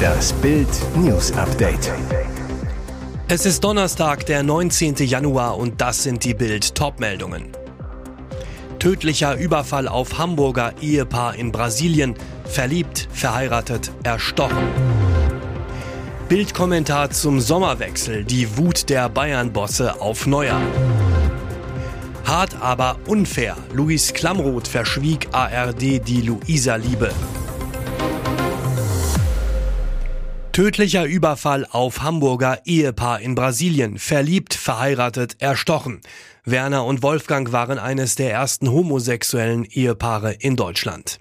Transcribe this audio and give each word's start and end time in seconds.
Das 0.00 0.32
Bild 0.34 0.68
News 0.96 1.32
Update. 1.32 1.92
Es 3.28 3.46
ist 3.46 3.62
Donnerstag, 3.62 4.26
der 4.26 4.42
19. 4.42 4.96
Januar 4.96 5.56
und 5.56 5.80
das 5.80 6.02
sind 6.02 6.24
die 6.24 6.34
Bild 6.34 6.74
Topmeldungen. 6.74 7.48
Tödlicher 8.78 9.36
Überfall 9.36 9.88
auf 9.88 10.18
Hamburger 10.18 10.72
Ehepaar 10.80 11.34
in 11.34 11.52
Brasilien, 11.52 12.14
verliebt, 12.44 13.08
verheiratet, 13.12 13.92
erstochen. 14.02 14.68
Bildkommentar 16.28 17.10
zum 17.10 17.40
Sommerwechsel, 17.40 18.24
die 18.24 18.56
Wut 18.56 18.88
der 18.88 19.08
Bayern-Bosse 19.08 20.00
auf 20.00 20.26
Neuer. 20.26 20.60
Hart 22.24 22.56
aber 22.60 22.96
unfair. 23.06 23.56
Luis 23.72 24.12
Klamroth 24.14 24.68
verschwieg 24.68 25.28
ARD 25.32 25.98
die 26.06 26.22
Luisa-Liebe. 26.22 27.10
Tödlicher 30.60 31.06
Überfall 31.06 31.64
auf 31.70 32.02
Hamburger 32.02 32.60
Ehepaar 32.66 33.22
in 33.22 33.34
Brasilien. 33.34 33.98
Verliebt, 33.98 34.52
verheiratet, 34.52 35.36
erstochen. 35.38 36.02
Werner 36.44 36.84
und 36.84 37.02
Wolfgang 37.02 37.50
waren 37.50 37.78
eines 37.78 38.14
der 38.14 38.30
ersten 38.30 38.70
homosexuellen 38.70 39.64
Ehepaare 39.64 40.34
in 40.34 40.56
Deutschland. 40.56 41.18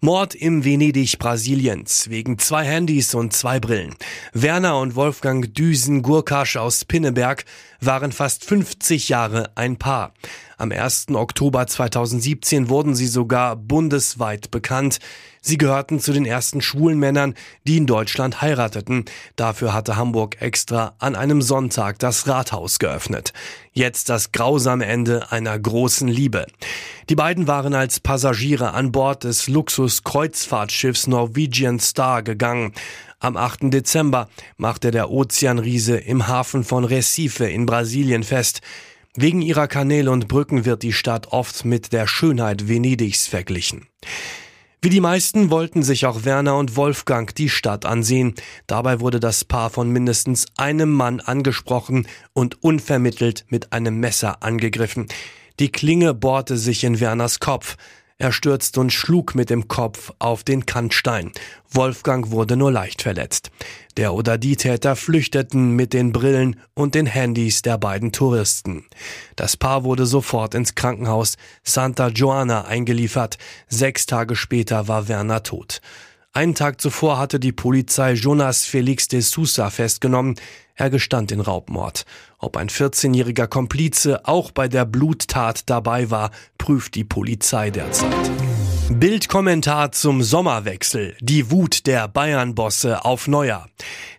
Mord 0.00 0.36
im 0.36 0.64
Venedig 0.64 1.18
Brasiliens 1.18 2.08
wegen 2.08 2.38
zwei 2.38 2.64
Handys 2.64 3.14
und 3.14 3.32
zwei 3.32 3.58
Brillen. 3.58 3.96
Werner 4.32 4.78
und 4.78 4.94
Wolfgang 4.94 5.52
Düsen-Gurkasch 5.52 6.56
aus 6.56 6.84
Pinneberg 6.84 7.44
waren 7.86 8.12
fast 8.12 8.44
50 8.44 9.08
Jahre 9.08 9.50
ein 9.54 9.76
Paar. 9.76 10.12
Am 10.56 10.70
1. 10.70 11.06
Oktober 11.14 11.66
2017 11.66 12.68
wurden 12.68 12.94
sie 12.94 13.08
sogar 13.08 13.56
bundesweit 13.56 14.52
bekannt. 14.52 15.00
Sie 15.40 15.58
gehörten 15.58 15.98
zu 15.98 16.12
den 16.12 16.24
ersten 16.24 16.60
schwulen 16.60 17.00
Männern, 17.00 17.34
die 17.66 17.78
in 17.78 17.86
Deutschland 17.88 18.40
heirateten. 18.42 19.06
Dafür 19.34 19.74
hatte 19.74 19.96
Hamburg 19.96 20.40
extra 20.40 20.94
an 21.00 21.16
einem 21.16 21.42
Sonntag 21.42 21.98
das 21.98 22.28
Rathaus 22.28 22.78
geöffnet. 22.78 23.32
Jetzt 23.72 24.08
das 24.08 24.30
grausame 24.30 24.86
Ende 24.86 25.32
einer 25.32 25.58
großen 25.58 26.06
Liebe. 26.06 26.46
Die 27.08 27.16
beiden 27.16 27.48
waren 27.48 27.74
als 27.74 27.98
Passagiere 27.98 28.72
an 28.72 28.92
Bord 28.92 29.24
des 29.24 29.48
Luxus-Kreuzfahrtschiffs 29.48 31.08
Norwegian 31.08 31.80
Star 31.80 32.22
gegangen. 32.22 32.72
Am 33.22 33.36
8. 33.36 33.72
Dezember 33.72 34.28
machte 34.56 34.90
der 34.90 35.08
Ozeanriese 35.08 35.96
im 35.96 36.26
Hafen 36.26 36.64
von 36.64 36.82
Recife 36.82 37.44
in 37.44 37.66
Brasilien 37.66 38.24
fest. 38.24 38.62
Wegen 39.14 39.42
ihrer 39.42 39.68
Kanäle 39.68 40.10
und 40.10 40.26
Brücken 40.26 40.64
wird 40.64 40.82
die 40.82 40.92
Stadt 40.92 41.28
oft 41.28 41.64
mit 41.64 41.92
der 41.92 42.08
Schönheit 42.08 42.66
Venedigs 42.66 43.28
verglichen. 43.28 43.86
Wie 44.80 44.90
die 44.90 45.00
meisten 45.00 45.50
wollten 45.50 45.84
sich 45.84 46.04
auch 46.04 46.24
Werner 46.24 46.56
und 46.56 46.74
Wolfgang 46.74 47.32
die 47.32 47.48
Stadt 47.48 47.86
ansehen. 47.86 48.34
Dabei 48.66 48.98
wurde 48.98 49.20
das 49.20 49.44
Paar 49.44 49.70
von 49.70 49.88
mindestens 49.90 50.46
einem 50.56 50.90
Mann 50.90 51.20
angesprochen 51.20 52.08
und 52.32 52.64
unvermittelt 52.64 53.44
mit 53.50 53.72
einem 53.72 54.00
Messer 54.00 54.42
angegriffen. 54.42 55.06
Die 55.60 55.70
Klinge 55.70 56.12
bohrte 56.12 56.56
sich 56.56 56.82
in 56.82 56.98
Werners 56.98 57.38
Kopf. 57.38 57.76
Er 58.22 58.30
stürzte 58.30 58.78
und 58.78 58.92
schlug 58.92 59.34
mit 59.34 59.50
dem 59.50 59.66
Kopf 59.66 60.12
auf 60.20 60.44
den 60.44 60.64
Kantstein. 60.64 61.32
Wolfgang 61.68 62.30
wurde 62.30 62.56
nur 62.56 62.70
leicht 62.70 63.02
verletzt. 63.02 63.50
Der 63.96 64.14
oder 64.14 64.38
die 64.38 64.54
Täter 64.54 64.94
flüchteten 64.94 65.72
mit 65.72 65.92
den 65.92 66.12
Brillen 66.12 66.54
und 66.72 66.94
den 66.94 67.06
Handys 67.06 67.62
der 67.62 67.78
beiden 67.78 68.12
Touristen. 68.12 68.84
Das 69.34 69.56
Paar 69.56 69.82
wurde 69.82 70.06
sofort 70.06 70.54
ins 70.54 70.76
Krankenhaus 70.76 71.36
Santa 71.64 72.10
Joana 72.10 72.64
eingeliefert. 72.64 73.38
Sechs 73.66 74.06
Tage 74.06 74.36
später 74.36 74.86
war 74.86 75.08
Werner 75.08 75.42
tot. 75.42 75.80
Einen 76.32 76.54
Tag 76.54 76.80
zuvor 76.80 77.18
hatte 77.18 77.40
die 77.40 77.50
Polizei 77.50 78.12
Jonas 78.12 78.64
Felix 78.64 79.08
de 79.08 79.20
Sousa 79.20 79.68
festgenommen. 79.68 80.36
Er 80.74 80.90
gestand 80.90 81.30
den 81.30 81.40
Raubmord. 81.40 82.04
Ob 82.38 82.56
ein 82.56 82.68
14-jähriger 82.68 83.46
Komplize 83.46 84.26
auch 84.26 84.50
bei 84.50 84.68
der 84.68 84.84
Bluttat 84.84 85.68
dabei 85.68 86.10
war, 86.10 86.30
prüft 86.58 86.94
die 86.94 87.04
Polizei 87.04 87.70
derzeit. 87.70 88.30
Bildkommentar 88.88 89.92
zum 89.92 90.22
Sommerwechsel. 90.22 91.16
Die 91.20 91.50
Wut 91.50 91.86
der 91.86 92.08
Bayern-Bosse 92.08 93.04
auf 93.04 93.28
Neuer. 93.28 93.66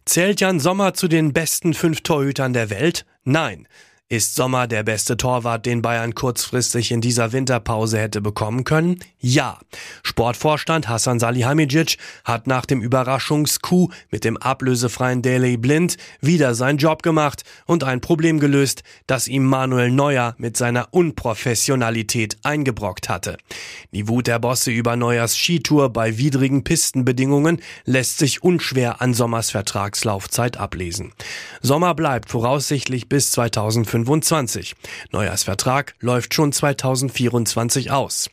Zählt 0.06 0.42
Jan 0.42 0.60
Sommer 0.60 0.94
zu 0.94 1.08
den 1.08 1.34
besten 1.34 1.74
fünf 1.74 2.02
Torhütern 2.02 2.54
der 2.54 2.70
Welt? 2.70 3.06
Nein. 3.24 3.68
Ist 4.14 4.36
Sommer 4.36 4.68
der 4.68 4.84
beste 4.84 5.18
Torwart, 5.18 5.66
den 5.66 5.82
Bayern 5.82 6.14
kurzfristig 6.14 6.92
in 6.92 7.02
dieser 7.02 7.32
Winterpause 7.32 7.98
hätte 7.98 8.22
bekommen 8.22 8.64
können? 8.64 9.00
Ja. 9.20 9.58
Sportvorstand 10.04 10.88
Hassan 10.88 11.20
Salihamidzic 11.20 11.98
hat 12.24 12.46
nach 12.46 12.68
dem 12.68 12.84
Überraschungscoup 12.84 13.92
mit 14.12 14.24
dem 14.24 14.38
ablösefreien 14.38 15.24
Daily 15.24 15.58
Blind 15.58 15.98
wieder 16.22 16.54
seinen 16.54 16.78
Job 16.78 17.02
gemacht 17.02 17.42
und 17.66 17.84
ein 17.84 18.02
Problem 18.02 18.40
gelöst, 18.40 18.84
das 19.08 19.28
ihm 19.28 19.46
Manuel 19.46 19.90
Neuer 19.90 20.36
mit 20.38 20.58
seiner 20.58 20.90
Unprofessionalität 20.92 22.38
eingebrockt 22.44 23.10
hatte. 23.10 23.38
Die 23.94 24.08
Wut 24.08 24.28
der 24.28 24.38
Bosse 24.38 24.70
über 24.70 24.96
Neuers 24.96 25.36
Skitour 25.36 25.90
bei 25.90 26.20
widrigen 26.20 26.64
Pistenbedingungen 26.64 27.64
lässt 27.86 28.20
sich 28.20 28.44
unschwer 28.44 29.02
an 29.02 29.16
Sommers 29.16 29.50
Vertragslaufzeit 29.50 30.58
ablesen. 30.58 31.14
Sommer 31.64 31.96
bleibt 31.96 32.30
voraussichtlich 32.30 33.10
bis 33.10 33.32
2025 33.32 34.03
2025. 34.06 34.76
Neuers 35.12 35.44
Vertrag 35.44 35.96
läuft 36.00 36.34
schon 36.34 36.52
2024 36.52 37.92
aus. 37.92 38.30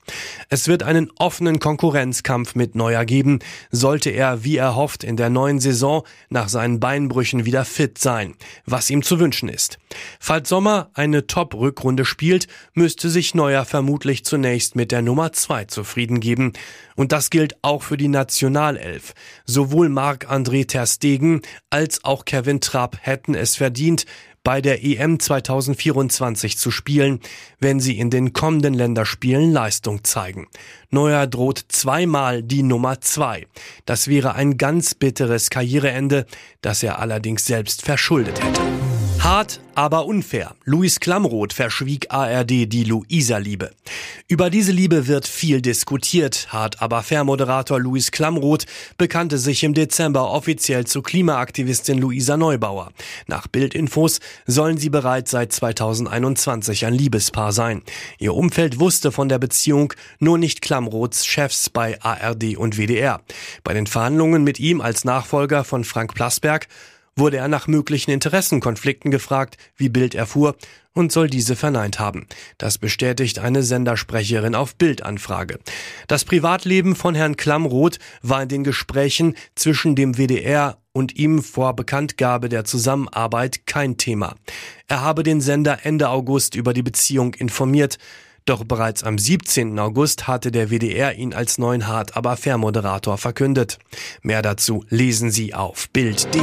Es 0.48 0.68
wird 0.68 0.82
einen 0.82 1.10
offenen 1.18 1.58
Konkurrenzkampf 1.60 2.54
mit 2.54 2.74
Neuer 2.74 3.04
geben, 3.04 3.38
sollte 3.70 4.10
er, 4.10 4.44
wie 4.44 4.56
er 4.56 4.76
hofft, 4.76 5.04
in 5.04 5.16
der 5.16 5.30
neuen 5.30 5.60
Saison 5.60 6.04
nach 6.28 6.48
seinen 6.48 6.80
Beinbrüchen 6.80 7.44
wieder 7.44 7.64
fit 7.64 7.98
sein, 7.98 8.34
was 8.66 8.90
ihm 8.90 9.02
zu 9.02 9.18
wünschen 9.20 9.48
ist. 9.48 9.78
Falls 10.18 10.48
Sommer 10.48 10.90
eine 10.94 11.26
Top-Rückrunde 11.26 12.04
spielt, 12.04 12.46
müsste 12.74 13.08
sich 13.08 13.34
Neuer 13.34 13.64
vermutlich 13.64 14.24
zunächst 14.24 14.76
mit 14.76 14.92
der 14.92 15.02
Nummer 15.02 15.32
2 15.32 15.66
zufrieden 15.66 16.20
geben. 16.20 16.52
Und 16.96 17.12
das 17.12 17.30
gilt 17.30 17.56
auch 17.62 17.82
für 17.82 17.96
die 17.96 18.08
Nationalelf. 18.08 19.14
Sowohl 19.46 19.88
Marc-André 19.88 20.66
Ter 20.66 20.86
Stegen 20.86 21.40
als 21.70 22.04
auch 22.04 22.24
Kevin 22.24 22.60
Trapp 22.60 22.98
hätten 23.00 23.34
es 23.34 23.56
verdient, 23.56 24.04
bei 24.42 24.60
der 24.60 24.82
EM 24.84 25.20
2024 25.20 26.58
zu 26.58 26.70
spielen, 26.70 27.20
wenn 27.58 27.80
sie 27.80 27.98
in 27.98 28.10
den 28.10 28.32
kommenden 28.32 28.74
Länderspielen 28.74 29.52
Leistung 29.52 30.04
zeigen. 30.04 30.48
Neuer 30.90 31.26
droht 31.26 31.64
zweimal 31.68 32.42
die 32.42 32.62
Nummer 32.62 33.00
zwei. 33.00 33.46
Das 33.84 34.08
wäre 34.08 34.34
ein 34.34 34.56
ganz 34.56 34.94
bitteres 34.94 35.50
Karriereende, 35.50 36.26
das 36.62 36.82
er 36.82 36.98
allerdings 36.98 37.44
selbst 37.44 37.82
verschuldet 37.82 38.42
hätte. 38.42 38.89
Hart, 39.22 39.60
aber 39.74 40.06
unfair. 40.06 40.54
Luis 40.64 40.98
Klamroth 40.98 41.52
verschwieg 41.52 42.06
ARD 42.08 42.50
die 42.72 42.84
Luisa-Liebe. 42.84 43.70
Über 44.28 44.48
diese 44.48 44.72
Liebe 44.72 45.08
wird 45.08 45.26
viel 45.26 45.60
diskutiert. 45.60 46.48
Hart, 46.50 46.80
aber 46.80 47.02
fair 47.02 47.24
Moderator 47.24 47.78
Luis 47.78 48.12
Klamroth 48.12 48.64
bekannte 48.96 49.36
sich 49.36 49.62
im 49.62 49.74
Dezember 49.74 50.30
offiziell 50.30 50.86
zur 50.86 51.02
Klimaaktivistin 51.02 51.98
Luisa 51.98 52.38
Neubauer. 52.38 52.92
Nach 53.26 53.46
Bildinfos 53.46 54.20
sollen 54.46 54.78
sie 54.78 54.88
bereits 54.88 55.32
seit 55.32 55.52
2021 55.52 56.86
ein 56.86 56.94
Liebespaar 56.94 57.52
sein. 57.52 57.82
Ihr 58.18 58.32
Umfeld 58.32 58.80
wusste 58.80 59.12
von 59.12 59.28
der 59.28 59.38
Beziehung, 59.38 59.92
nur 60.18 60.38
nicht 60.38 60.62
Klamroths 60.62 61.26
Chefs 61.26 61.68
bei 61.68 62.00
ARD 62.00 62.56
und 62.56 62.78
WDR. 62.78 63.20
Bei 63.64 63.74
den 63.74 63.86
Verhandlungen 63.86 64.44
mit 64.44 64.58
ihm 64.58 64.80
als 64.80 65.04
Nachfolger 65.04 65.64
von 65.64 65.84
Frank 65.84 66.14
Plasberg 66.14 66.68
wurde 67.20 67.36
er 67.36 67.46
nach 67.46 67.68
möglichen 67.68 68.10
Interessenkonflikten 68.10 69.12
gefragt, 69.12 69.56
wie 69.76 69.88
Bild 69.88 70.16
erfuhr, 70.16 70.56
und 70.92 71.12
soll 71.12 71.30
diese 71.30 71.54
verneint 71.54 72.00
haben. 72.00 72.26
Das 72.58 72.78
bestätigt 72.78 73.38
eine 73.38 73.62
Sendersprecherin 73.62 74.56
auf 74.56 74.74
Bildanfrage. 74.74 75.60
Das 76.08 76.24
Privatleben 76.24 76.96
von 76.96 77.14
Herrn 77.14 77.36
Klammroth 77.36 78.00
war 78.22 78.42
in 78.42 78.48
den 78.48 78.64
Gesprächen 78.64 79.36
zwischen 79.54 79.94
dem 79.94 80.18
WDR 80.18 80.78
und 80.92 81.14
ihm 81.16 81.42
vor 81.42 81.76
Bekanntgabe 81.76 82.48
der 82.48 82.64
Zusammenarbeit 82.64 83.66
kein 83.66 83.96
Thema. 83.98 84.34
Er 84.88 85.02
habe 85.02 85.22
den 85.22 85.40
Sender 85.40 85.78
Ende 85.84 86.08
August 86.08 86.56
über 86.56 86.74
die 86.74 86.82
Beziehung 86.82 87.34
informiert. 87.34 87.98
Doch 88.44 88.64
bereits 88.64 89.04
am 89.04 89.18
17. 89.18 89.78
August 89.78 90.26
hatte 90.26 90.50
der 90.50 90.70
WDR 90.70 91.14
ihn 91.14 91.34
als 91.34 91.58
neuen 91.58 91.86
Hart 91.86 92.16
aber 92.16 92.36
Fair 92.36 92.58
Moderator 92.58 93.18
verkündet. 93.18 93.78
Mehr 94.22 94.42
dazu 94.42 94.84
lesen 94.88 95.30
Sie 95.30 95.54
auf 95.54 95.88
Bild.de. 95.90 96.40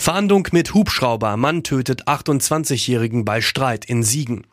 Fahndung 0.00 0.46
mit 0.52 0.74
Hubschrauber. 0.74 1.36
Mann 1.36 1.64
tötet 1.64 2.06
28-Jährigen 2.06 3.24
bei 3.24 3.40
Streit 3.40 3.84
in 3.84 4.04
Siegen. 4.04 4.46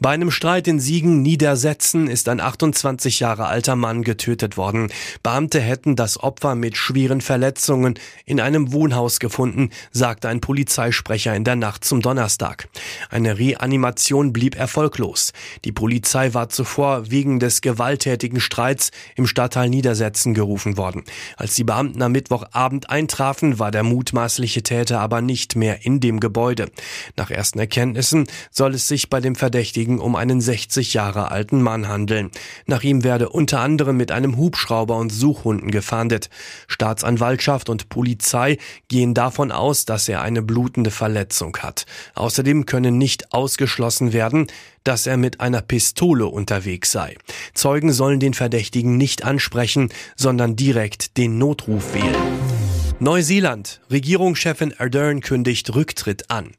Bei 0.00 0.10
einem 0.10 0.30
Streit 0.30 0.68
in 0.68 0.80
Siegen 0.80 1.22
Niedersetzen 1.22 2.08
ist 2.08 2.28
ein 2.28 2.40
28 2.40 3.18
Jahre 3.18 3.46
alter 3.46 3.74
Mann 3.74 4.02
getötet 4.02 4.58
worden. 4.58 4.92
Beamte 5.22 5.60
hätten 5.60 5.96
das 5.96 6.22
Opfer 6.22 6.54
mit 6.54 6.76
schweren 6.76 7.22
Verletzungen 7.22 7.98
in 8.26 8.38
einem 8.38 8.72
Wohnhaus 8.72 9.18
gefunden, 9.18 9.70
sagte 9.92 10.28
ein 10.28 10.42
Polizeisprecher 10.42 11.34
in 11.34 11.44
der 11.44 11.56
Nacht 11.56 11.84
zum 11.84 12.02
Donnerstag. 12.02 12.68
Eine 13.08 13.38
Reanimation 13.38 14.34
blieb 14.34 14.56
erfolglos. 14.56 15.32
Die 15.64 15.72
Polizei 15.72 16.34
war 16.34 16.50
zuvor 16.50 17.10
wegen 17.10 17.40
des 17.40 17.62
gewalttätigen 17.62 18.40
Streits 18.40 18.90
im 19.16 19.26
Stadtteil 19.26 19.70
Niedersetzen 19.70 20.34
gerufen 20.34 20.76
worden. 20.76 21.02
Als 21.38 21.54
die 21.54 21.64
Beamten 21.64 22.02
am 22.02 22.12
Mittwochabend 22.12 22.90
eintrafen, 22.90 23.58
war 23.58 23.70
der 23.70 23.84
mutmaßliche 23.84 24.62
Täter 24.62 24.81
Täter 24.82 25.00
aber 25.00 25.22
nicht 25.22 25.56
mehr 25.56 25.86
in 25.86 26.00
dem 26.00 26.20
Gebäude. 26.20 26.70
Nach 27.16 27.30
ersten 27.30 27.58
Erkenntnissen 27.58 28.26
soll 28.50 28.74
es 28.74 28.88
sich 28.88 29.08
bei 29.08 29.20
dem 29.20 29.36
Verdächtigen 29.36 30.00
um 30.00 30.16
einen 30.16 30.40
60 30.40 30.92
Jahre 30.92 31.30
alten 31.30 31.62
Mann 31.62 31.88
handeln. 31.88 32.30
Nach 32.66 32.82
ihm 32.82 33.04
werde 33.04 33.28
unter 33.28 33.60
anderem 33.60 33.96
mit 33.96 34.10
einem 34.10 34.36
Hubschrauber 34.36 34.96
und 34.96 35.10
Suchhunden 35.10 35.70
gefahndet. 35.70 36.30
Staatsanwaltschaft 36.66 37.68
und 37.68 37.88
Polizei 37.88 38.58
gehen 38.88 39.14
davon 39.14 39.52
aus, 39.52 39.84
dass 39.84 40.08
er 40.08 40.20
eine 40.20 40.42
blutende 40.42 40.90
Verletzung 40.90 41.56
hat. 41.58 41.86
Außerdem 42.14 42.66
können 42.66 42.98
nicht 42.98 43.32
ausgeschlossen 43.32 44.12
werden, 44.12 44.48
dass 44.84 45.06
er 45.06 45.16
mit 45.16 45.40
einer 45.40 45.62
Pistole 45.62 46.26
unterwegs 46.26 46.90
sei. 46.90 47.16
Zeugen 47.54 47.92
sollen 47.92 48.18
den 48.18 48.34
Verdächtigen 48.34 48.96
nicht 48.96 49.24
ansprechen, 49.24 49.90
sondern 50.16 50.56
direkt 50.56 51.16
den 51.16 51.38
Notruf 51.38 51.94
wählen. 51.94 52.51
Neuseeland. 53.00 53.80
Regierungschefin 53.90 54.74
Ardern 54.78 55.20
kündigt 55.20 55.74
Rücktritt 55.74 56.30
an. 56.30 56.52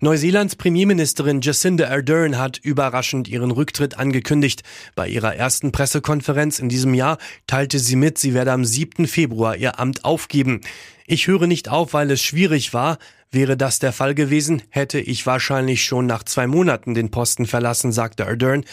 Neuseelands 0.00 0.56
Premierministerin 0.56 1.40
Jacinda 1.40 1.88
Ardern 1.88 2.38
hat 2.38 2.58
überraschend 2.58 3.28
ihren 3.28 3.50
Rücktritt 3.50 3.98
angekündigt. 3.98 4.62
Bei 4.94 5.08
ihrer 5.08 5.34
ersten 5.34 5.72
Pressekonferenz 5.72 6.58
in 6.58 6.68
diesem 6.68 6.94
Jahr 6.94 7.18
teilte 7.46 7.78
sie 7.78 7.96
mit, 7.96 8.18
sie 8.18 8.34
werde 8.34 8.52
am 8.52 8.64
7. 8.64 9.06
Februar 9.06 9.56
ihr 9.56 9.78
Amt 9.80 10.04
aufgeben. 10.04 10.60
Ich 11.06 11.26
höre 11.26 11.46
nicht 11.46 11.68
auf, 11.68 11.94
weil 11.94 12.10
es 12.10 12.22
schwierig 12.22 12.74
war. 12.74 12.98
Wäre 13.30 13.56
das 13.56 13.78
der 13.78 13.92
Fall 13.92 14.14
gewesen, 14.14 14.62
hätte 14.70 15.00
ich 15.00 15.26
wahrscheinlich 15.26 15.84
schon 15.84 16.06
nach 16.06 16.22
zwei 16.22 16.46
Monaten 16.46 16.94
den 16.94 17.10
Posten 17.10 17.46
verlassen, 17.46 17.92
sagte 17.92 18.26
Ardern. 18.26 18.64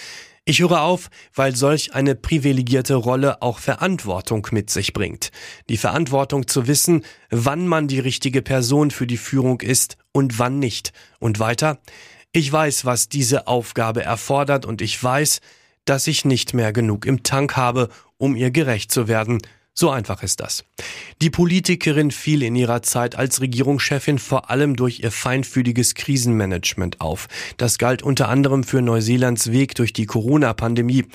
Ich 0.46 0.60
höre 0.60 0.82
auf, 0.82 1.10
weil 1.34 1.56
solch 1.56 1.94
eine 1.94 2.16
privilegierte 2.16 2.96
Rolle 2.96 3.42
auch 3.42 3.60
Verantwortung 3.60 4.46
mit 4.52 4.70
sich 4.70 4.92
bringt. 4.92 5.32
Die 5.70 5.78
Verantwortung 5.78 6.48
zu 6.48 6.68
wissen, 6.68 7.06
wann 7.30 7.66
man 7.66 7.88
die 7.88 8.00
richtige 8.00 8.42
Person 8.42 8.92
für 8.92 9.08
die 9.08 9.16
Führung 9.16 9.62
ist 9.62 9.96
und 10.12 10.40
wann 10.40 10.60
nicht. 10.60 10.92
Und 11.20 11.40
weiter, 11.40 11.80
ich 12.34 12.52
weiß, 12.52 12.84
was 12.84 13.08
diese 13.08 13.48
Aufgabe 13.48 14.04
erfordert 14.04 14.66
und 14.66 14.82
ich 14.82 15.02
weiß, 15.02 15.40
dass 15.86 16.08
ich 16.08 16.26
nicht 16.26 16.54
mehr 16.54 16.74
genug 16.74 17.06
im 17.06 17.24
Tank 17.24 17.56
habe, 17.56 17.88
um 18.18 18.36
ihr 18.36 18.52
gerecht 18.52 18.92
zu 18.92 19.08
werden, 19.08 19.40
so 19.74 19.90
einfach 19.90 20.22
ist 20.22 20.40
das. 20.40 20.64
Die 21.22 21.30
Politikerin 21.30 22.12
fiel 22.12 22.44
in 22.44 22.56
ihrer 22.56 22.84
Zeit 22.84 23.16
als 23.16 23.42
Regierungschefin 23.42 24.20
vor 24.20 24.50
allem 24.50 24.76
durch 24.76 25.00
ihr 25.00 25.12
feinfühliges 25.12 25.96
Krisenmanagement 25.96 27.02
auf. 27.02 27.28
Das 27.58 27.78
galt 27.78 28.04
unter 28.04 28.30
anderem 28.30 28.64
für 28.64 28.82
Neuseelands 28.82 29.52
Weg 29.52 29.74
durch 29.76 29.92
die 29.92 30.06
Corona-Pandemie, 30.06 31.06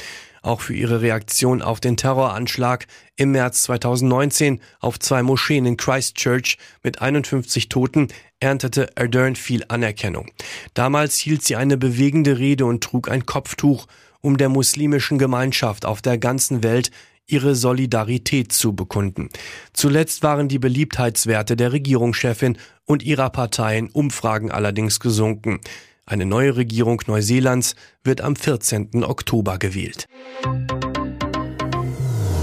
auch 0.43 0.61
für 0.61 0.75
ihre 0.75 1.03
Reaktion 1.03 1.63
auf 1.63 1.81
den 1.81 1.97
Terroranschlag 1.97 2.87
im 3.17 3.33
März 3.33 3.63
2019 3.63 4.61
auf 4.81 4.99
zwei 4.99 5.23
Moscheen 5.23 5.67
in 5.67 5.77
Christchurch 5.77 6.59
mit 6.83 7.01
51 7.01 7.69
Toten 7.69 8.09
erntete 8.41 8.97
Ardern 8.97 9.37
viel 9.37 9.65
Anerkennung. 9.69 10.31
Damals 10.75 11.19
hielt 11.19 11.43
sie 11.43 11.57
eine 11.57 11.77
bewegende 11.77 12.39
Rede 12.39 12.67
und 12.67 12.83
trug 12.83 13.11
ein 13.11 13.27
Kopftuch, 13.27 13.87
um 14.21 14.37
der 14.37 14.49
muslimischen 14.49 15.19
Gemeinschaft 15.19 15.87
auf 15.87 16.03
der 16.03 16.19
ganzen 16.19 16.63
Welt 16.63 16.91
ihre 17.29 17.55
Solidarität 17.55 18.53
zu 18.53 18.75
bekunden. 18.75 19.29
Zuletzt 19.73 20.23
waren 20.23 20.49
die 20.49 20.59
Beliebtheitswerte 20.59 21.55
der 21.55 21.73
Regierungschefin 21.73 22.59
und 22.85 23.03
ihrer 23.05 23.31
Partei 23.31 23.79
in 23.79 23.91
Umfragen 23.91 24.51
allerdings 24.51 24.99
gesunken. 24.99 25.61
Eine 26.07 26.25
neue 26.25 26.57
Regierung 26.57 27.03
Neuseelands 27.07 27.77
wird 28.03 28.23
am 28.23 28.35
14. 28.35 29.05
Oktober 29.05 29.59
gewählt. 29.59 30.09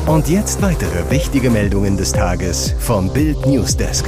Und 0.05 0.29
jetzt 0.29 0.61
weitere 0.61 1.09
wichtige 1.09 1.49
Meldungen 1.49 1.97
des 1.97 2.11
Tages 2.11 2.75
vom 2.79 3.11
Bild 3.11 3.43
Newsdesk. 3.47 4.05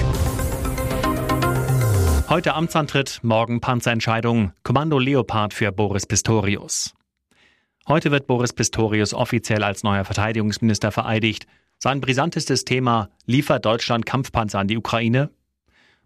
Heute 2.30 2.54
Amtsantritt, 2.54 3.20
morgen 3.24 3.62
Panzerentscheidung. 3.62 4.52
Kommando 4.62 5.00
Leopard 5.00 5.56
für 5.56 5.72
Boris 5.72 6.06
Pistorius. 6.06 6.97
Heute 7.88 8.12
wird 8.12 8.28
Boris 8.28 8.52
Pistorius 8.52 9.14
offiziell 9.14 9.64
als 9.64 9.82
neuer 9.82 10.04
Verteidigungsminister 10.04 10.92
vereidigt. 10.92 11.48
Sein 11.78 12.02
brisantestes 12.02 12.66
Thema 12.66 13.10
liefert 13.26 13.66
Deutschland 13.66 14.06
Kampfpanzer 14.06 14.60
an 14.60 14.68
die 14.68 14.76
Ukraine? 14.76 15.30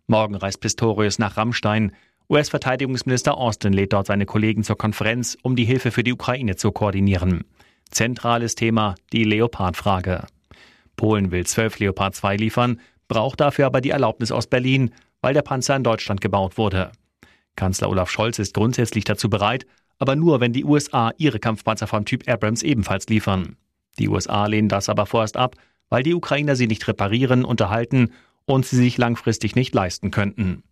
Morgen 0.05 0.35
reist 0.35 0.59
Pistorius 0.59 1.17
nach 1.17 1.37
Rammstein. 1.37 1.93
US-Verteidigungsminister 2.29 3.35
Austin 3.35 3.73
lädt 3.73 3.93
dort 3.93 4.05
seine 4.05 4.27
Kollegen 4.27 4.63
zur 4.63 4.77
Konferenz, 4.77 5.39
um 5.41 5.55
die 5.55 5.65
Hilfe 5.65 5.89
für 5.89 6.03
die 6.03 6.13
Ukraine 6.13 6.55
zu 6.55 6.71
koordinieren. 6.71 7.45
Zentrales 7.89 8.53
Thema 8.53 8.93
die 9.11 9.23
Leopard-Frage. 9.23 10.27
Polen 10.95 11.31
will 11.31 11.47
zwölf 11.47 11.79
Leopard 11.79 12.13
2 12.13 12.35
liefern, 12.35 12.79
braucht 13.07 13.39
dafür 13.39 13.65
aber 13.65 13.81
die 13.81 13.89
Erlaubnis 13.89 14.31
aus 14.31 14.45
Berlin, 14.45 14.93
weil 15.21 15.33
der 15.33 15.41
Panzer 15.41 15.77
in 15.77 15.83
Deutschland 15.83 16.21
gebaut 16.21 16.59
wurde. 16.59 16.91
Kanzler 17.55 17.89
Olaf 17.89 18.11
Scholz 18.11 18.37
ist 18.37 18.53
grundsätzlich 18.53 19.03
dazu 19.03 19.31
bereit, 19.31 19.65
aber 20.01 20.15
nur, 20.15 20.39
wenn 20.39 20.51
die 20.51 20.65
USA 20.65 21.11
ihre 21.17 21.37
Kampfpanzer 21.37 21.85
vom 21.85 22.05
Typ 22.05 22.27
Abrams 22.27 22.63
ebenfalls 22.63 23.05
liefern. 23.07 23.55
Die 23.99 24.09
USA 24.09 24.47
lehnen 24.47 24.67
das 24.67 24.89
aber 24.89 25.05
vorerst 25.05 25.37
ab, 25.37 25.55
weil 25.89 26.01
die 26.01 26.15
Ukrainer 26.15 26.55
sie 26.55 26.65
nicht 26.65 26.87
reparieren, 26.87 27.45
unterhalten 27.45 28.09
und 28.45 28.65
sie 28.65 28.77
sich 28.77 28.97
langfristig 28.97 29.55
nicht 29.55 29.75
leisten 29.75 30.09
könnten. 30.09 30.63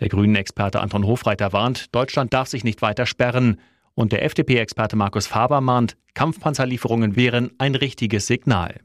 Der 0.00 0.08
Grünen-Experte 0.08 0.80
Anton 0.80 1.06
Hofreiter 1.06 1.52
warnt, 1.52 1.94
Deutschland 1.94 2.32
darf 2.32 2.48
sich 2.48 2.64
nicht 2.64 2.80
weiter 2.80 3.04
sperren. 3.04 3.60
Und 3.94 4.12
der 4.12 4.24
FDP-Experte 4.24 4.96
Markus 4.96 5.26
Faber 5.26 5.60
mahnt, 5.60 5.98
Kampfpanzerlieferungen 6.14 7.16
wären 7.16 7.50
ein 7.58 7.74
richtiges 7.74 8.26
Signal. 8.26 8.80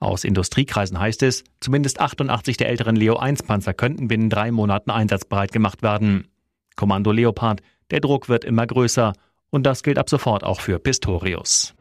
Aus 0.00 0.22
Industriekreisen 0.22 1.00
heißt 1.00 1.22
es, 1.22 1.44
zumindest 1.60 1.98
88 2.00 2.58
der 2.58 2.68
älteren 2.68 2.94
Leo 2.94 3.16
1 3.16 3.42
Panzer 3.44 3.72
könnten 3.72 4.06
binnen 4.06 4.28
drei 4.28 4.52
Monaten 4.52 4.90
einsatzbereit 4.90 5.50
gemacht 5.50 5.82
werden. 5.82 6.28
Kommando 6.76 7.10
Leopard 7.10 7.62
der 7.90 8.00
Druck 8.00 8.28
wird 8.28 8.44
immer 8.44 8.66
größer 8.66 9.12
und 9.50 9.64
das 9.64 9.82
gilt 9.82 9.98
ab 9.98 10.10
sofort 10.10 10.44
auch 10.44 10.60
für 10.60 10.78
Pistorius. 10.78 11.74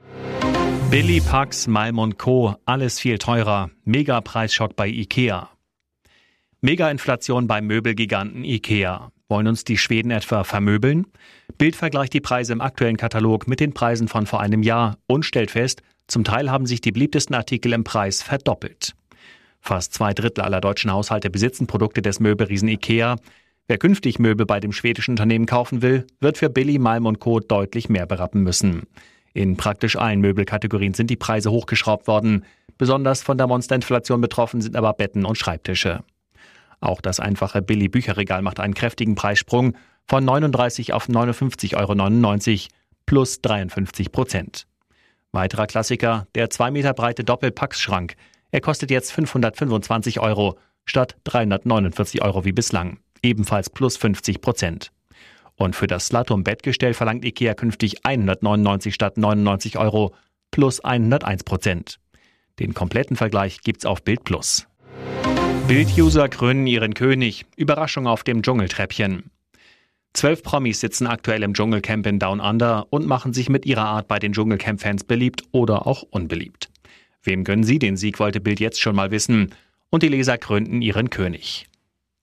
Billy 0.89 1.19
Pax, 1.19 1.68
Malm 1.68 2.18
Co., 2.18 2.56
alles 2.65 3.00
viel 3.00 3.18
teurer. 3.18 3.69
Mega-Preisschock 3.83 4.75
bei 4.75 4.88
IKEA. 4.88 5.50
Mega-Inflation 6.62 7.45
beim 7.48 7.68
Möbelgiganten 7.68 8.45
IKEA. 8.45 9.12
Wollen 9.27 9.48
uns 9.48 9.65
die 9.65 9.77
Schweden 9.77 10.12
etwa 10.12 10.45
vermöbeln? 10.45 11.07
Bild 11.57 11.75
vergleicht 11.75 12.13
die 12.13 12.21
Preise 12.21 12.53
im 12.53 12.62
aktuellen 12.62 12.95
Katalog 12.95 13.48
mit 13.48 13.60
den 13.60 13.74
Preisen 13.74 14.07
von 14.07 14.25
vor 14.25 14.39
einem 14.39 14.63
Jahr 14.63 14.98
und 15.07 15.25
stellt 15.25 15.51
fest, 15.51 15.81
zum 16.07 16.24
Teil 16.24 16.50
haben 16.50 16.65
sich 16.65 16.80
die 16.80 16.94
beliebtesten 16.94 17.36
Artikel 17.36 17.74
im 17.74 17.83
Preis 17.83 18.24
verdoppelt. 18.24 18.95
Fast 19.60 19.94
zwei 19.94 20.13
Drittel 20.13 20.46
aller 20.46 20.62
deutschen 20.62 20.91
Haushalte 20.91 21.29
besitzen 21.29 21.67
Produkte 21.67 22.01
des 22.01 22.22
Möbelriesen 22.22 22.70
IKEA. 22.70 23.17
Wer 23.69 23.77
künftig 23.77 24.17
Möbel 24.17 24.45
bei 24.45 24.62
dem 24.62 24.71
schwedischen 24.71 25.12
Unternehmen 25.12 25.45
kaufen 25.45 25.81
will, 25.81 26.07
wird 26.21 26.38
für 26.38 26.50
Billy, 26.50 26.79
Malm 26.79 27.05
und 27.05 27.19
Co. 27.19 27.41
deutlich 27.41 27.89
mehr 27.89 28.05
berappen 28.05 28.41
müssen. 28.41 28.83
In 29.33 29.57
praktisch 29.57 29.97
allen 29.97 30.21
Möbelkategorien 30.21 30.93
sind 30.93 31.09
die 31.09 31.17
Preise 31.17 31.51
hochgeschraubt 31.51 32.07
worden. 32.07 32.45
Besonders 32.77 33.24
von 33.24 33.38
der 33.38 33.47
Monsterinflation 33.47 34.21
betroffen 34.21 34.62
sind 34.62 34.77
aber 34.77 34.93
Betten 34.93 35.25
und 35.25 35.38
Schreibtische. 35.38 36.03
Auch 36.79 37.01
das 37.01 37.19
einfache 37.19 37.62
Billy 37.62 37.89
Bücherregal 37.89 38.41
macht 38.41 38.62
einen 38.62 38.74
kräftigen 38.74 39.15
Preissprung 39.15 39.75
von 40.05 40.24
39 40.24 40.93
auf 40.93 41.09
59,99 41.09 41.75
Euro 41.75 42.74
plus 43.05 43.41
53 43.41 44.13
Prozent. 44.13 44.65
Weiterer 45.33 45.67
Klassiker, 45.67 46.27
der 46.36 46.50
2 46.50 46.71
Meter 46.71 46.93
breite 46.93 47.25
Doppelpackschrank. 47.25 48.15
Er 48.51 48.62
kostet 48.62 48.91
jetzt 48.91 49.12
525 49.12 50.21
Euro 50.21 50.57
statt 50.86 51.17
349 51.25 52.21
Euro 52.21 52.45
wie 52.45 52.53
bislang 52.53 53.00
ebenfalls 53.24 53.69
plus 53.69 53.97
50 53.97 54.41
Prozent. 54.41 54.91
Und 55.55 55.75
für 55.75 55.88
das 55.88 56.07
Slatum-Bettgestell 56.07 56.93
verlangt 56.93 57.25
IKEA 57.25 57.55
künftig 57.55 58.05
199 58.05 58.93
statt 58.93 59.17
99 59.17 59.77
Euro 59.77 60.13
plus 60.51 60.79
101 60.79 61.43
Prozent. 61.43 62.00
Den 62.59 62.74
kompletten 62.74 63.15
Vergleich 63.15 63.62
gibt's 63.62 63.86
auf 63.86 64.03
Bild 64.03 64.24
Plus. 64.24 64.67
Bild-User 65.67 66.29
krönen 66.29 66.65
ihren 66.65 66.93
König. 66.93 67.45
Überraschung 67.55 68.07
auf 68.07 68.24
dem 68.24 68.41
Dschungeltreppchen. 68.41 69.31
Zwölf 70.13 70.41
Promis 70.41 70.79
sitzen 70.79 71.05
aktuell 71.05 71.43
im 71.43 71.53
Dschungelcamp 71.53 72.07
in 72.07 72.19
Down 72.19 72.39
Under 72.39 72.88
und 72.89 73.05
machen 73.05 73.33
sich 73.33 73.50
mit 73.50 73.65
ihrer 73.65 73.86
Art 73.86 74.07
bei 74.07 74.17
den 74.17 74.33
Dschungelcamp-Fans 74.33 75.03
beliebt 75.03 75.43
oder 75.51 75.86
auch 75.86 76.03
unbeliebt. 76.03 76.69
Wem 77.21 77.43
gönnen 77.43 77.63
sie 77.63 77.77
den 77.77 77.97
Sieg, 77.97 78.19
wollte 78.19 78.39
Bild 78.39 78.59
jetzt 78.59 78.79
schon 78.79 78.95
mal 78.95 79.12
wissen. 79.12 79.53
Und 79.89 80.03
die 80.03 80.07
Leser 80.07 80.38
krönten 80.38 80.81
ihren 80.81 81.09
König. 81.09 81.67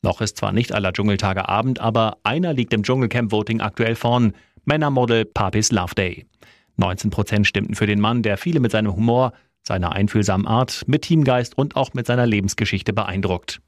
Noch 0.05 0.21
ist 0.21 0.37
zwar 0.37 0.53
nicht 0.53 0.71
aller 0.71 0.93
Dschungeltage 0.93 1.49
Abend, 1.49 1.81
aber 1.81 2.19
einer 2.25 2.53
liegt 2.53 2.75
im 2.75 2.83
Dschungelcamp-Voting 2.83 3.63
aktuell 3.63 3.95
vorn. 3.95 4.35
Männermodel 4.67 5.25
Papis 5.25 5.73
Loveday. 5.73 6.27
19 6.77 7.09
Prozent 7.09 7.47
stimmten 7.47 7.75
für 7.75 7.87
den 7.87 8.01
Mann, 8.01 8.23
der 8.23 8.37
viele 8.37 8.61
mit 8.61 8.71
seinem 8.71 8.95
Humor, 8.95 9.33
seiner 9.63 9.93
einfühlsamen 9.93 10.47
Art, 10.47 10.83
mit 10.87 11.03
Teamgeist 11.03 11.57
und 11.57 11.75
auch 11.75 11.95
mit 11.95 12.07
seiner 12.07 12.27
Lebensgeschichte 12.27 12.93
beeindruckt. 12.93 13.63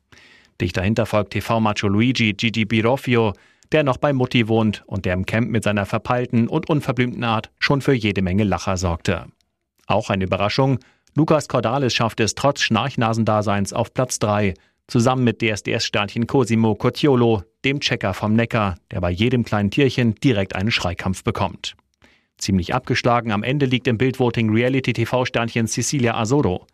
Dicht 0.61 0.76
dahinter 0.76 1.07
folgt 1.07 1.31
TV-Macho 1.31 1.88
Luigi 1.88 2.35
Gigi 2.35 2.66
Biroffio, 2.66 3.33
der 3.73 3.83
noch 3.83 3.97
bei 3.97 4.12
Mutti 4.12 4.47
wohnt 4.47 4.85
und 4.87 5.07
der 5.07 5.14
im 5.14 5.25
Camp 5.25 5.49
mit 5.49 5.64
seiner 5.64 5.87
verpeilten 5.87 6.49
und 6.49 6.69
unverblümten 6.69 7.25
Art 7.25 7.50
schon 7.59 7.81
für 7.81 7.95
jede 7.95 8.21
Menge 8.21 8.45
Lacher 8.45 8.76
sorgte. 8.76 9.25
Auch 9.87 10.11
eine 10.11 10.25
Überraschung, 10.25 10.81
Lukas 11.14 11.49
Cordalis 11.49 11.95
schafft 11.95 12.21
es 12.21 12.35
trotz 12.35 12.61
Schnarchnasendaseins 12.61 13.73
auf 13.73 13.95
Platz 13.95 14.19
3 14.19 14.52
zusammen 14.88 15.25
mit 15.25 15.43
DSDS-Sternchen 15.43 16.26
Cosimo 16.26 16.75
Cottiolo, 16.75 17.43
dem 17.64 17.81
Checker 17.81 18.14
vom 18.14 18.35
Neckar, 18.35 18.76
der 18.90 19.00
bei 19.00 19.11
jedem 19.11 19.45
kleinen 19.45 19.71
Tierchen 19.71 20.14
direkt 20.16 20.55
einen 20.55 20.71
Schreikampf 20.71 21.25
bekommt. 21.25 21.76
Ziemlich 22.38 22.75
abgeschlagen 22.75 23.33
am 23.33 23.43
Ende 23.43 23.66
liegt 23.66 23.88
im 23.88 23.99
Bildvoting 23.99 24.50
Reality-TV-Sternchen 24.52 25.66
Cecilia 25.66 26.16
Azoro. 26.16 26.66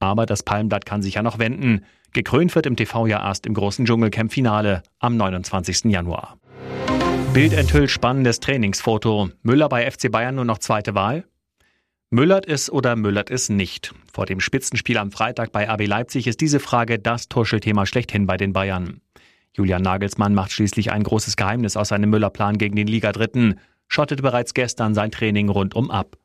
Aber 0.00 0.26
das 0.26 0.42
Palmblatt 0.42 0.86
kann 0.86 1.02
sich 1.02 1.14
ja 1.14 1.22
noch 1.22 1.38
wenden. 1.38 1.84
Gekrönt 2.12 2.54
wird 2.54 2.66
im 2.66 2.76
TV 2.76 3.06
ja 3.06 3.22
erst 3.26 3.46
im 3.46 3.54
großen 3.54 3.84
Dschungelcamp-Finale 3.84 4.82
am 5.00 5.16
29. 5.16 5.84
Januar. 5.86 6.38
Bild 7.34 7.52
enthüllt 7.52 7.90
spannendes 7.90 8.40
Trainingsfoto. 8.40 9.30
Müller 9.42 9.68
bei 9.68 9.90
FC 9.90 10.10
Bayern 10.10 10.36
nur 10.36 10.44
noch 10.44 10.58
zweite 10.58 10.94
Wahl? 10.94 11.24
Müllert 12.10 12.46
es 12.48 12.72
oder 12.72 12.96
müllert 12.96 13.30
es 13.30 13.50
nicht? 13.50 13.94
Vor 14.10 14.24
dem 14.24 14.40
Spitzenspiel 14.40 14.96
am 14.96 15.12
Freitag 15.12 15.52
bei 15.52 15.68
RB 15.68 15.86
Leipzig 15.86 16.26
ist 16.26 16.40
diese 16.40 16.58
Frage 16.58 16.98
das 16.98 17.28
Tuschelthema 17.28 17.84
schlechthin 17.84 18.26
bei 18.26 18.38
den 18.38 18.54
Bayern. 18.54 19.02
Julian 19.54 19.82
Nagelsmann 19.82 20.32
macht 20.32 20.50
schließlich 20.52 20.90
ein 20.90 21.02
großes 21.02 21.36
Geheimnis 21.36 21.76
aus 21.76 21.88
seinem 21.88 22.08
Müllerplan 22.08 22.56
gegen 22.56 22.76
den 22.76 22.86
Liga-Dritten, 22.86 23.60
schottete 23.88 24.22
bereits 24.22 24.54
gestern 24.54 24.94
sein 24.94 25.10
Training 25.10 25.50
rundum 25.50 25.90
ab. 25.90 26.16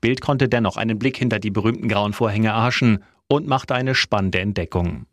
Bild 0.00 0.20
konnte 0.20 0.48
dennoch 0.48 0.76
einen 0.76 0.96
Blick 0.96 1.16
hinter 1.16 1.40
die 1.40 1.50
berühmten 1.50 1.88
grauen 1.88 2.12
Vorhänge 2.12 2.48
erhaschen 2.50 3.02
und 3.26 3.48
machte 3.48 3.74
eine 3.74 3.96
spannende 3.96 4.38
Entdeckung. 4.38 5.06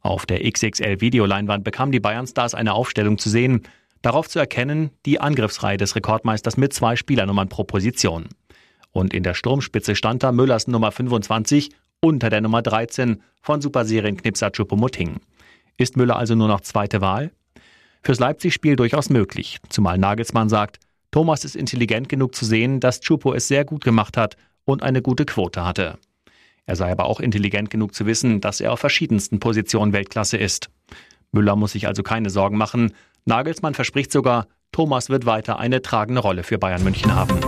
Auf 0.00 0.26
der 0.26 0.40
XXL-Videoleinwand 0.42 1.62
bekamen 1.62 1.92
die 1.92 2.00
Bayern-Stars 2.00 2.56
eine 2.56 2.74
Aufstellung 2.74 3.16
zu 3.16 3.30
sehen, 3.30 3.62
darauf 4.00 4.28
zu 4.28 4.40
erkennen 4.40 4.90
die 5.06 5.20
Angriffsreihe 5.20 5.76
des 5.76 5.94
Rekordmeisters 5.94 6.56
mit 6.56 6.72
zwei 6.72 6.96
Spielernummern 6.96 7.48
pro 7.48 7.62
Position. 7.62 8.26
Und 8.92 9.14
in 9.14 9.22
der 9.22 9.34
Sturmspitze 9.34 9.96
stand 9.96 10.22
da 10.22 10.32
Müllers 10.32 10.68
Nummer 10.68 10.92
25 10.92 11.70
unter 12.00 12.30
der 12.30 12.40
Nummer 12.40 12.62
13 12.62 13.22
von 13.40 13.60
Superserienknipser 13.60 14.50
Choupo-Moting. 14.50 15.20
Ist 15.76 15.96
Müller 15.96 16.16
also 16.16 16.34
nur 16.34 16.48
noch 16.48 16.60
zweite 16.60 17.00
Wahl? 17.00 17.32
Fürs 18.02 18.18
Leipzig-Spiel 18.18 18.76
durchaus 18.76 19.10
möglich, 19.10 19.58
zumal 19.68 19.96
Nagelsmann 19.96 20.48
sagt, 20.48 20.78
Thomas 21.12 21.44
ist 21.44 21.56
intelligent 21.56 22.08
genug 22.08 22.34
zu 22.34 22.44
sehen, 22.44 22.80
dass 22.80 23.00
Chupo 23.00 23.34
es 23.34 23.46
sehr 23.46 23.64
gut 23.64 23.84
gemacht 23.84 24.16
hat 24.16 24.36
und 24.64 24.82
eine 24.82 25.02
gute 25.02 25.24
Quote 25.24 25.64
hatte. 25.64 25.98
Er 26.66 26.76
sei 26.76 26.90
aber 26.90 27.04
auch 27.04 27.20
intelligent 27.20 27.70
genug 27.70 27.94
zu 27.94 28.06
wissen, 28.06 28.40
dass 28.40 28.60
er 28.60 28.72
auf 28.72 28.80
verschiedensten 28.80 29.40
Positionen 29.40 29.92
Weltklasse 29.92 30.36
ist. 30.36 30.70
Müller 31.30 31.56
muss 31.56 31.72
sich 31.72 31.86
also 31.86 32.02
keine 32.02 32.30
Sorgen 32.30 32.56
machen. 32.56 32.92
Nagelsmann 33.24 33.74
verspricht 33.74 34.12
sogar, 34.12 34.46
Thomas 34.72 35.10
wird 35.10 35.26
weiter 35.26 35.58
eine 35.58 35.82
tragende 35.82 36.20
Rolle 36.20 36.42
für 36.42 36.58
Bayern 36.58 36.82
München 36.82 37.14
haben. 37.14 37.38